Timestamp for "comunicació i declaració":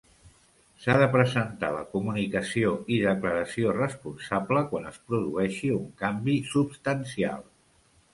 1.91-3.75